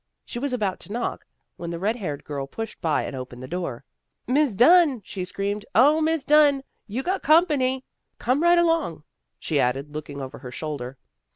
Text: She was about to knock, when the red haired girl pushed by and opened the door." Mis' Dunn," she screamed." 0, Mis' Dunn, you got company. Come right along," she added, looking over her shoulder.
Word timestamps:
She 0.25 0.39
was 0.39 0.51
about 0.51 0.79
to 0.79 0.91
knock, 0.91 1.27
when 1.57 1.69
the 1.69 1.77
red 1.77 1.95
haired 1.97 2.23
girl 2.23 2.47
pushed 2.47 2.81
by 2.81 3.03
and 3.03 3.15
opened 3.15 3.43
the 3.43 3.47
door." 3.47 3.85
Mis' 4.27 4.55
Dunn," 4.55 5.03
she 5.05 5.23
screamed." 5.23 5.63
0, 5.77 6.01
Mis' 6.01 6.25
Dunn, 6.25 6.63
you 6.87 7.03
got 7.03 7.21
company. 7.21 7.85
Come 8.17 8.41
right 8.41 8.57
along," 8.57 9.03
she 9.37 9.59
added, 9.59 9.93
looking 9.93 10.19
over 10.19 10.39
her 10.39 10.49
shoulder. 10.51 10.97